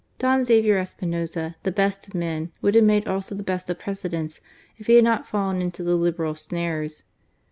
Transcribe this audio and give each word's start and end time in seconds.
Don 0.17 0.43
Xavier 0.43 0.79
Espinoza, 0.79 1.53
the 1.61 1.71
best 1.71 2.07
of 2.07 2.15
men, 2.15 2.51
would 2.59 2.73
have 2.73 2.83
made 2.83 3.07
also 3.07 3.35
the 3.35 3.43
best 3.43 3.69
of 3.69 3.77
Presidents 3.77 4.41
if 4.77 4.87
he 4.87 4.95
had 4.95 5.03
not 5.03 5.27
fallen 5.27 5.61
into 5.61 5.83
the 5.83 5.95
Liberal 5.95 6.33
snares. 6.33 7.03